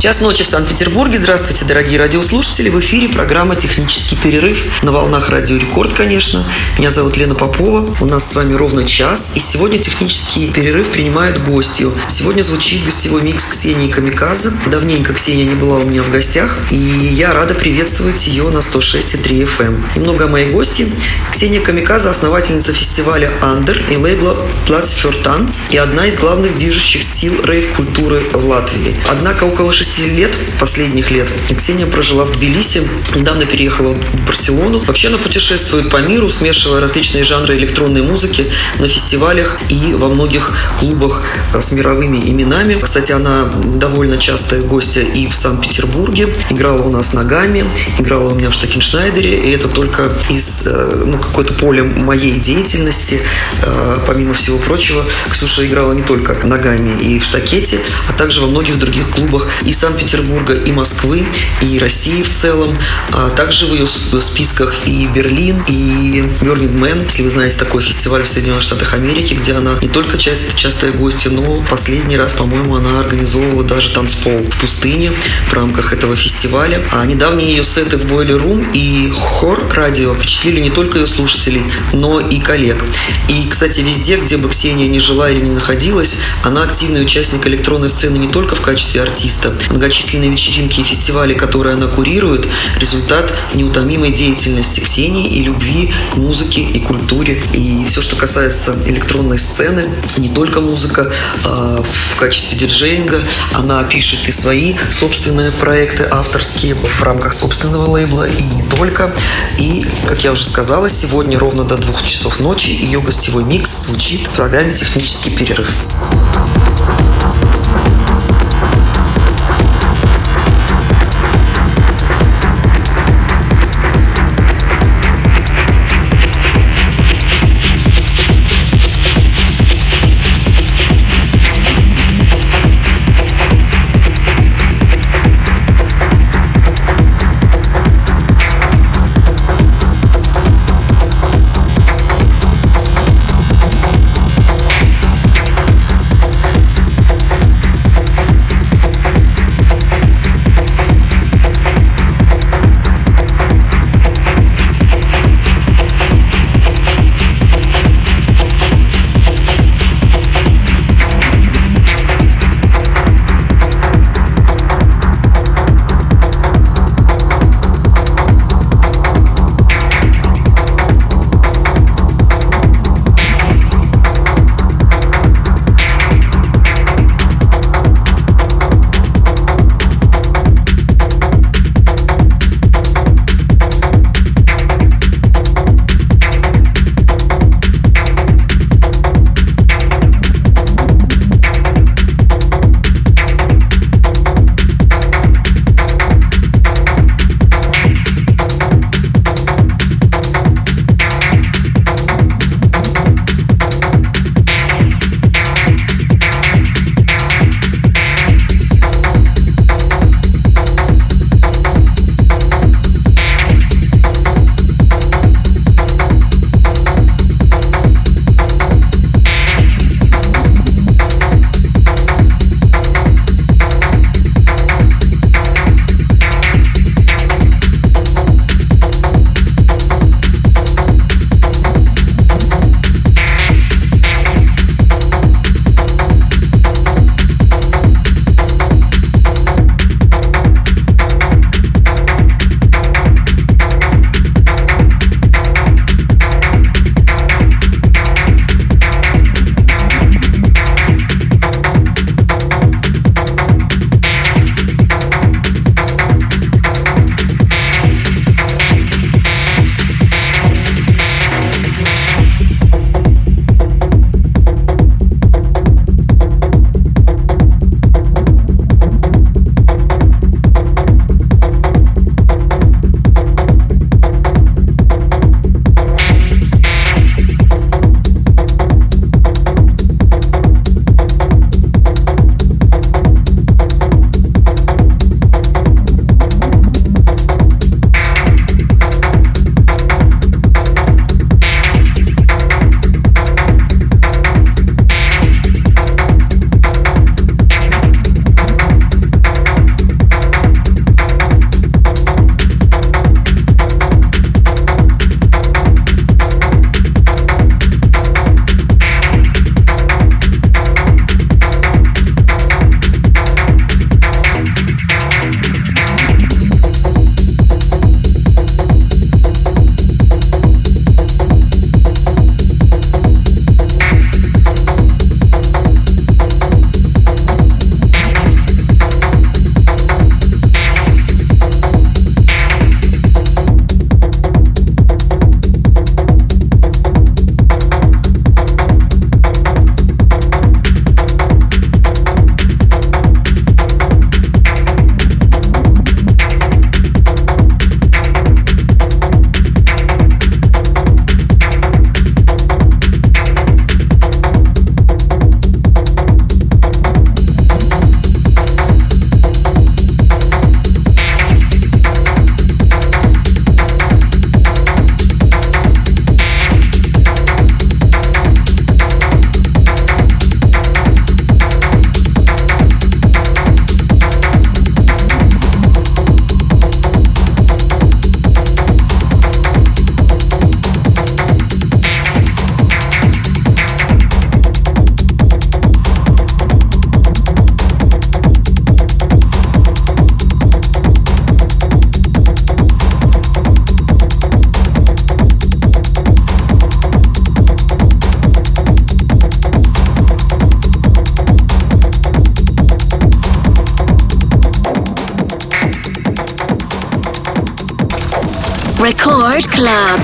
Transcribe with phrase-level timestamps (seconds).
[0.00, 1.18] Час ночи в Санкт-Петербурге.
[1.18, 2.70] Здравствуйте, дорогие радиослушатели.
[2.70, 6.50] В эфире программа «Технический перерыв» на волнах Радио Рекорд, конечно.
[6.78, 7.94] Меня зовут Лена Попова.
[8.00, 9.32] У нас с вами ровно час.
[9.34, 11.92] И сегодня «Технический перерыв» принимает гостью.
[12.08, 14.54] Сегодня звучит гостевой микс Ксении Камиказа.
[14.68, 16.56] Давненько Ксения не была у меня в гостях.
[16.70, 19.66] И я рада приветствовать ее на 106,3 FM.
[19.66, 19.84] Эм.
[19.96, 20.90] Немного о моей гости.
[21.30, 27.38] Ксения Камиказа– основательница фестиваля «Андер» и лейбла «Плац Фёртанц» и одна из главных движущих сил
[27.44, 28.96] рейв-культуры в Латвии.
[29.06, 32.82] Однако около 6 10 лет, последних лет, Ксения прожила в Тбилиси,
[33.16, 34.78] недавно переехала в Барселону.
[34.80, 40.56] Вообще она путешествует по миру, смешивая различные жанры электронной музыки на фестивалях и во многих
[40.78, 42.80] клубах э, с мировыми именами.
[42.80, 46.34] Кстати, она довольно частая гостья и в Санкт-Петербурге.
[46.50, 47.66] Играла у нас ногами,
[47.98, 53.20] играла у меня в Штакеншнайдере, и это только из э, ну, какое-то поле моей деятельности.
[53.62, 58.46] Э, помимо всего прочего, Ксюша играла не только ногами и в штакете, а также во
[58.46, 61.26] многих других клубах и Санкт-Петербурга, и Москвы,
[61.62, 62.76] и России в целом.
[63.12, 68.22] А также в ее списках и Берлин, и Burning Man, если вы знаете такой фестиваль
[68.24, 72.76] в Соединенных Штатах Америки, где она не только часть, частая гостья, но последний раз, по-моему,
[72.76, 75.12] она организовывала даже танцпол в пустыне
[75.46, 76.82] в рамках этого фестиваля.
[76.92, 81.64] А недавние ее сеты в Boiler Room и Хор радио впечатлили не только ее слушателей,
[81.94, 82.84] но и коллег.
[83.28, 87.88] И, кстати, везде, где бы Ксения не жила или не находилась, она активный участник электронной
[87.88, 94.10] сцены не только в качестве артиста, Многочисленные вечеринки и фестивали, которые она курирует, результат неутомимой
[94.10, 97.42] деятельности Ксении и любви к музыке и культуре.
[97.52, 99.84] И все, что касается электронной сцены,
[100.18, 101.12] не только музыка,
[101.44, 103.22] а в качестве диджеинга
[103.54, 109.14] она пишет и свои собственные проекты авторские в рамках собственного лейбла и не только.
[109.58, 114.26] И, как я уже сказала, сегодня ровно до двух часов ночи ее гостевой микс звучит
[114.26, 115.76] в программе «Технический перерыв».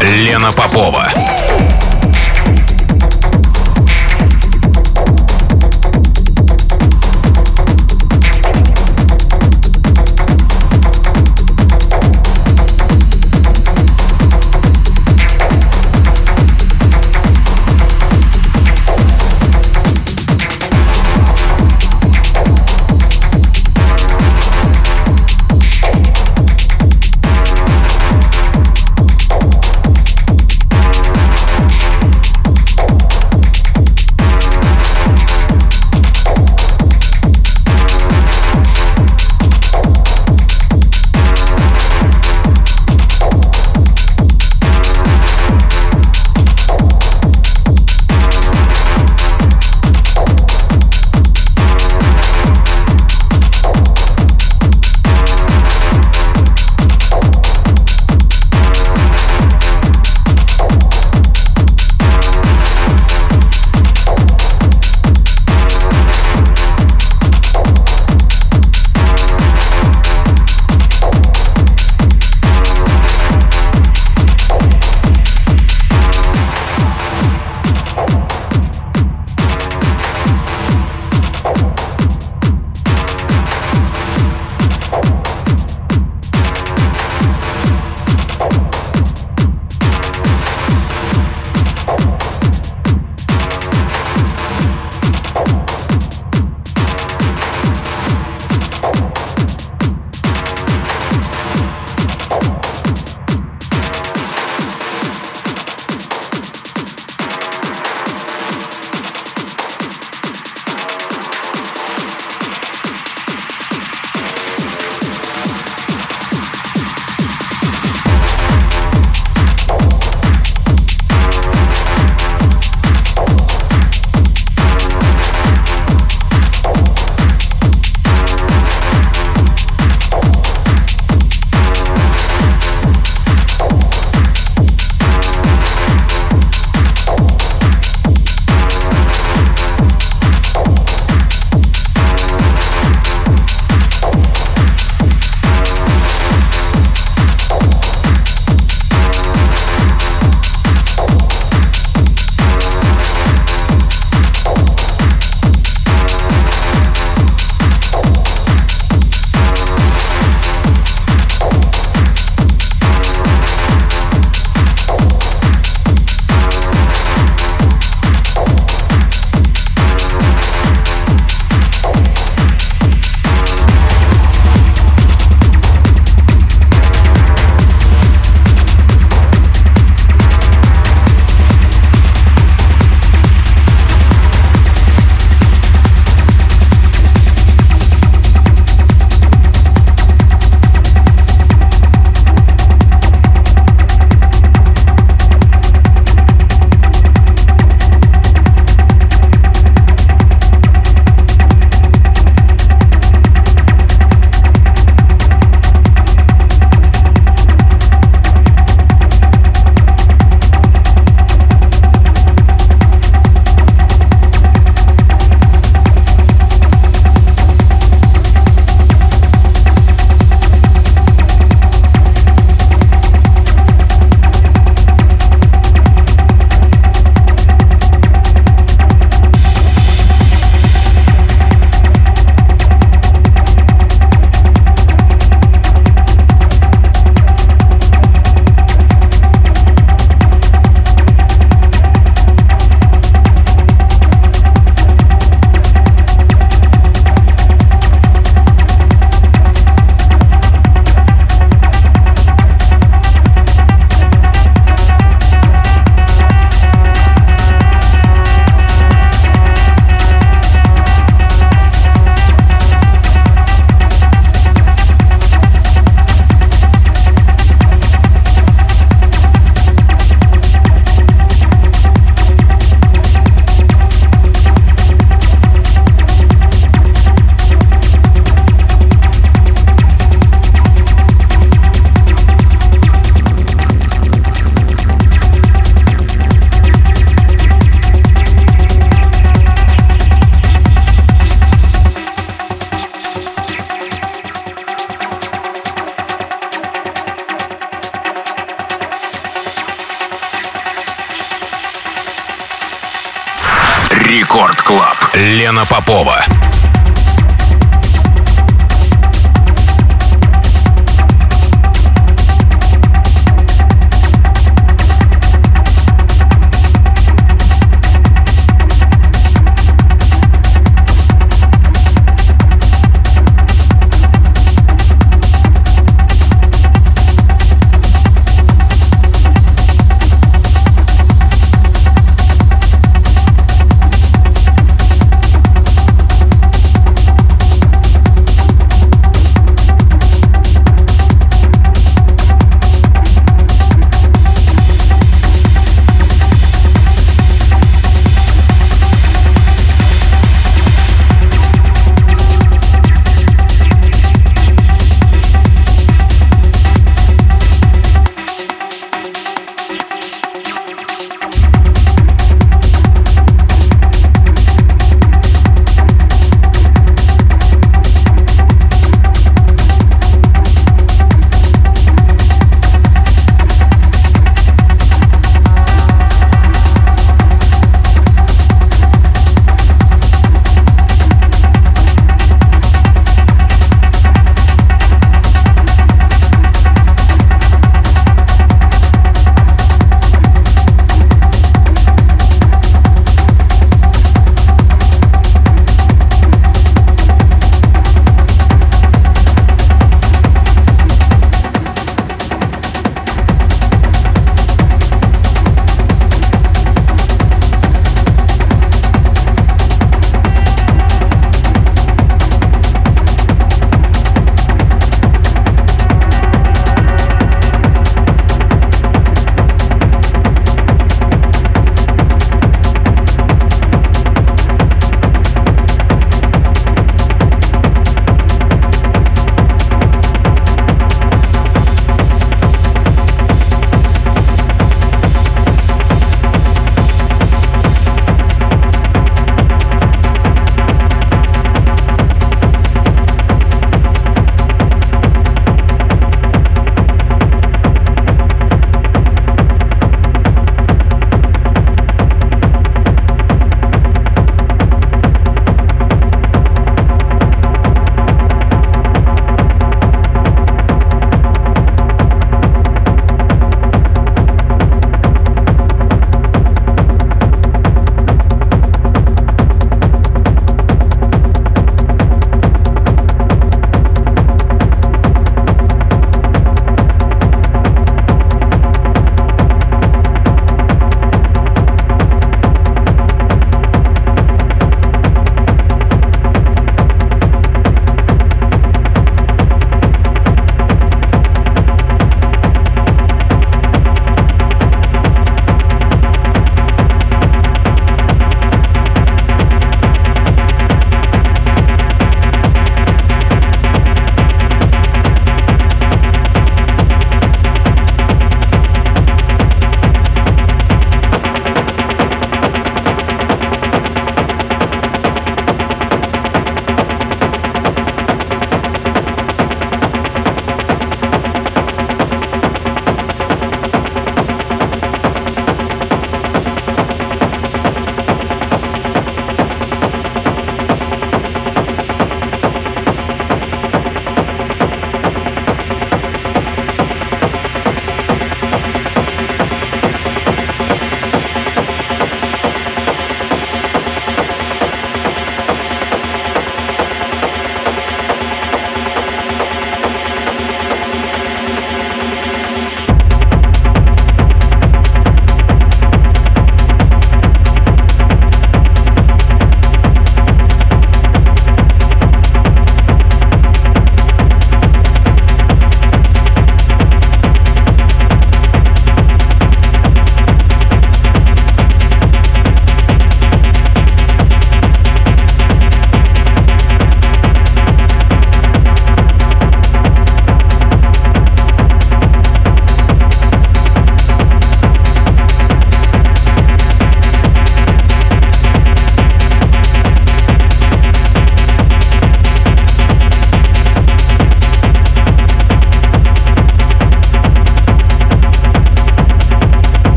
[0.00, 1.17] Лена Попова.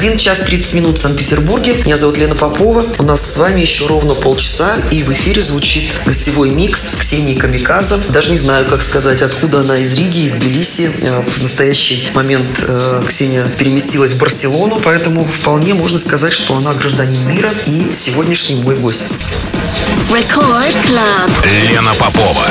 [0.00, 1.74] 1 час 30 минут в Санкт-Петербурге.
[1.84, 2.82] Меня зовут Лена Попова.
[2.98, 8.00] У нас с вами еще ровно полчаса, и в эфире звучит гостевой микс Ксении Камиказа.
[8.08, 10.90] Даже не знаю, как сказать, откуда она из Риги, из Тбилиси.
[11.02, 16.72] Э, в настоящий момент э, Ксения переместилась в Барселону, поэтому вполне можно сказать, что она
[16.72, 19.10] гражданин мира и сегодняшний мой гость.
[20.10, 21.68] Record Club.
[21.68, 22.46] Лена Попова.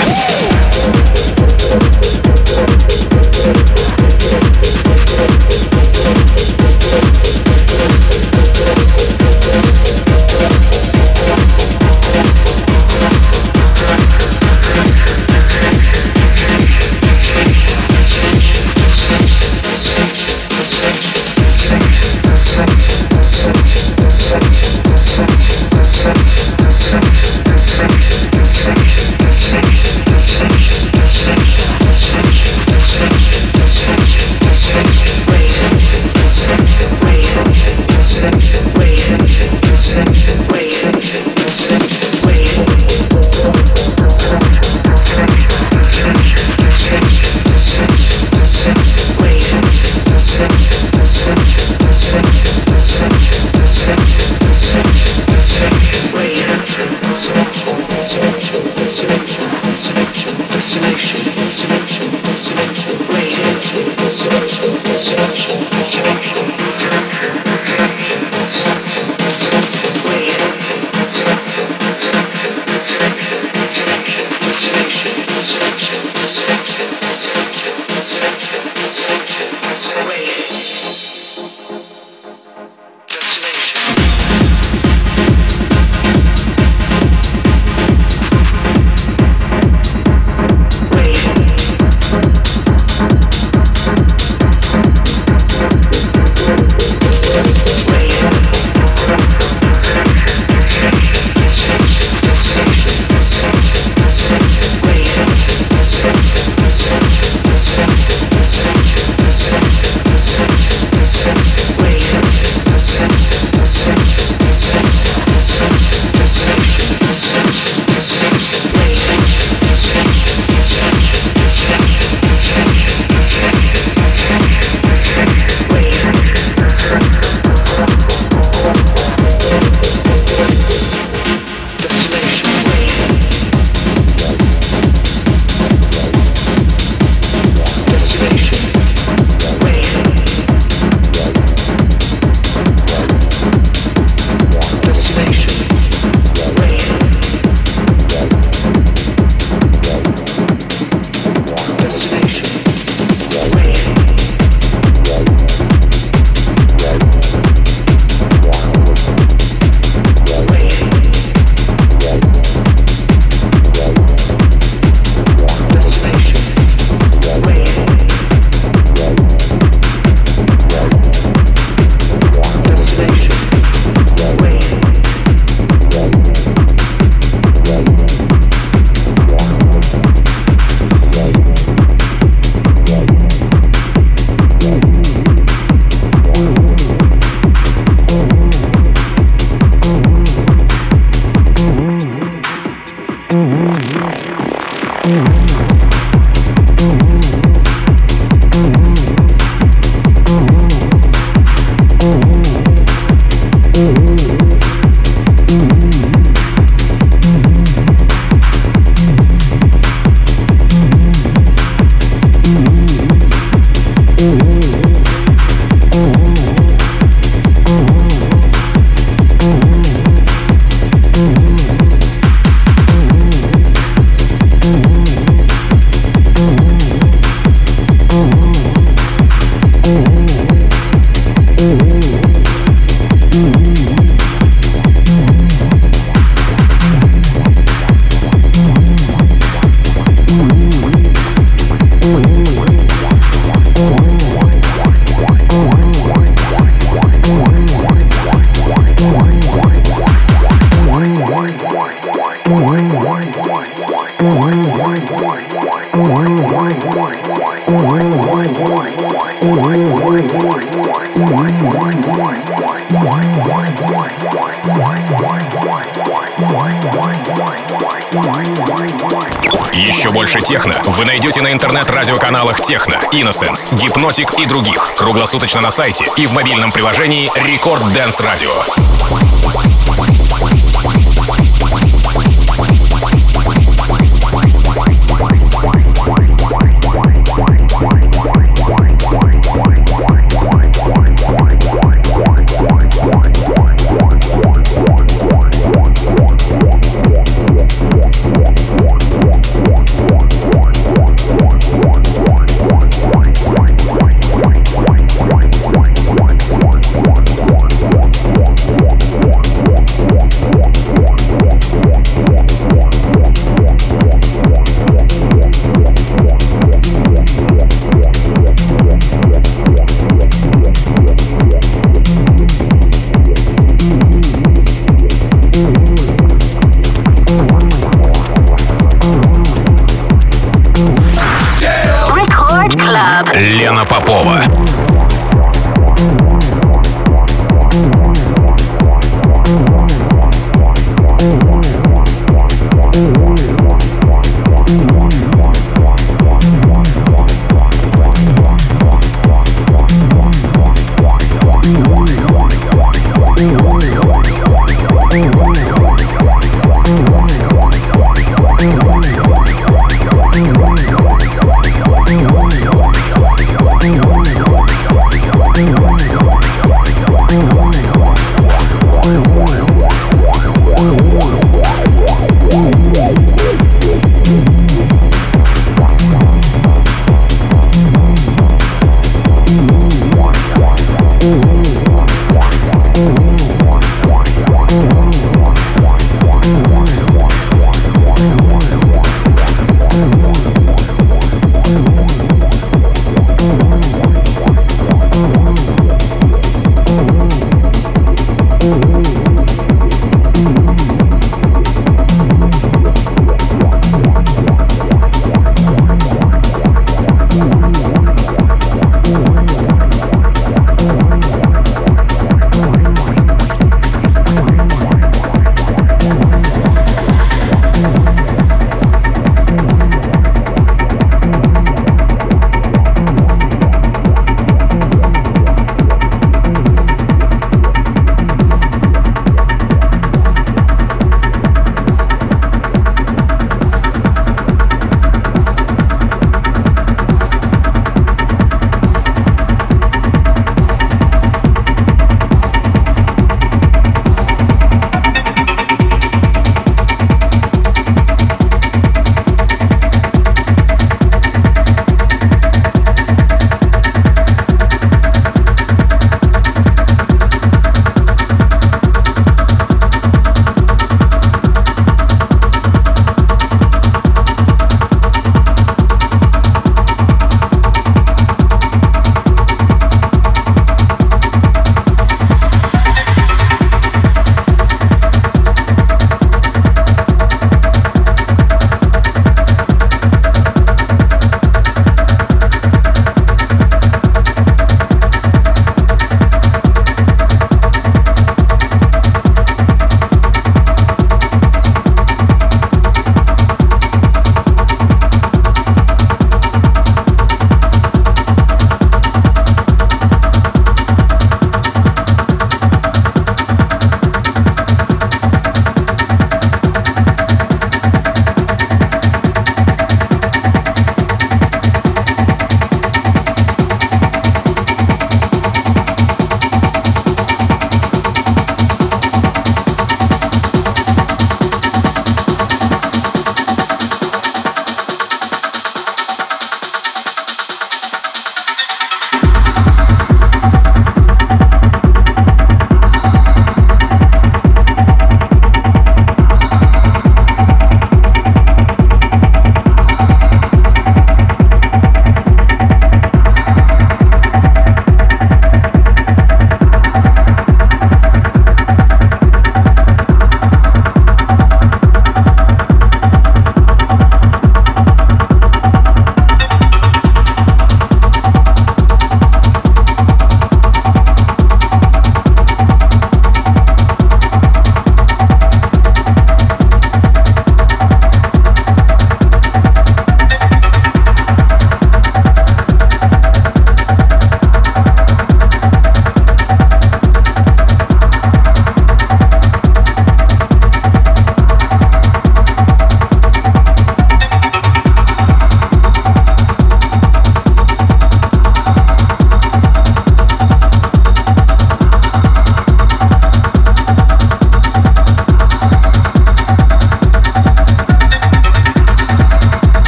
[272.62, 274.93] Техно, Innocence, Гипнотик и других.
[274.95, 279.29] Круглосуточно на сайте и в мобильном приложении Рекорд Dance Radio.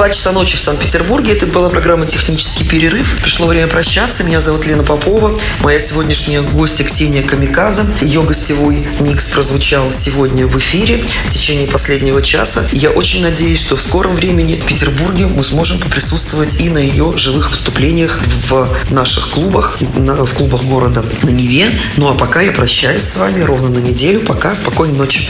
[0.00, 1.32] Два часа ночи в Санкт-Петербурге.
[1.34, 3.18] Это была программа «Технический перерыв».
[3.22, 4.24] Пришло время прощаться.
[4.24, 5.38] Меня зовут Лена Попова.
[5.58, 7.84] Моя сегодняшняя гостья Ксения Камиказа.
[8.00, 12.66] Ее гостевой микс прозвучал сегодня в эфире в течение последнего часа.
[12.72, 17.12] Я очень надеюсь, что в скором времени в Петербурге мы сможем поприсутствовать и на ее
[17.18, 21.78] живых выступлениях в наших клубах, в клубах города на Неве.
[21.98, 24.20] Ну а пока я прощаюсь с вами ровно на неделю.
[24.20, 25.28] Пока, спокойной ночи.